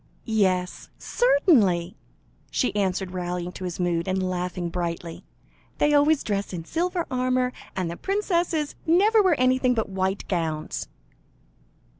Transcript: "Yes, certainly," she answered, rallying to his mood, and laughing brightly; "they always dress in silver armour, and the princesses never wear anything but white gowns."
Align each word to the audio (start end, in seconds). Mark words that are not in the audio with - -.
"Yes, 0.25 0.89
certainly," 0.97 1.95
she 2.49 2.75
answered, 2.75 3.11
rallying 3.11 3.51
to 3.51 3.65
his 3.65 3.79
mood, 3.79 4.07
and 4.07 4.27
laughing 4.27 4.69
brightly; 4.69 5.23
"they 5.77 5.93
always 5.93 6.23
dress 6.23 6.53
in 6.53 6.65
silver 6.65 7.05
armour, 7.11 7.53
and 7.75 7.87
the 7.91 7.95
princesses 7.97 8.73
never 8.87 9.21
wear 9.21 9.39
anything 9.39 9.75
but 9.75 9.89
white 9.89 10.27
gowns." 10.27 10.87